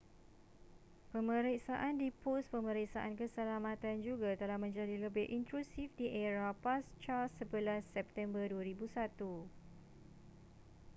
pemeriksaan 1.13 1.93
di 2.01 2.09
pos 2.23 2.45
pemeriksaan 2.53 3.13
keselamatan 3.19 3.97
juga 4.09 4.31
telah 4.41 4.57
menjadi 4.65 4.95
lebih 5.05 5.25
intrusif 5.37 5.87
di 5.99 6.07
era 6.27 6.49
pasca 6.63 7.19
11 7.37 7.85
september 7.95 8.43
2001 8.49 9.45